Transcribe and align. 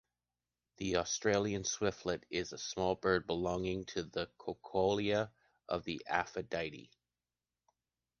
The 0.77 0.95
Australian 0.97 1.61
swiftlet 1.61 2.23
is 2.31 2.53
a 2.53 2.57
small 2.57 2.95
bird 2.95 3.27
belonging 3.27 3.85
to 3.93 4.01
the 4.01 4.31
Collocalia 4.39 5.29
of 5.69 5.83
the 5.83 6.01
Apodidae. 6.09 6.89